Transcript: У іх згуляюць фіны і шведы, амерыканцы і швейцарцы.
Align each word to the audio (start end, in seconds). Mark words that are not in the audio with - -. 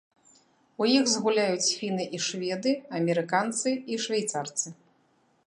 У 0.83 0.87
іх 0.99 1.03
згуляюць 1.11 1.73
фіны 1.81 2.07
і 2.19 2.21
шведы, 2.29 2.71
амерыканцы 3.01 3.69
і 3.95 4.01
швейцарцы. 4.09 4.67